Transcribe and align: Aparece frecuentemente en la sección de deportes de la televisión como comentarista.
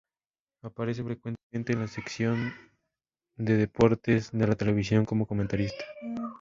Aparece 0.63 1.03
frecuentemente 1.03 1.73
en 1.73 1.79
la 1.81 1.87
sección 1.87 2.53
de 3.37 3.55
deportes 3.55 4.31
de 4.31 4.47
la 4.47 4.55
televisión 4.55 5.05
como 5.05 5.27
comentarista. 5.27 5.85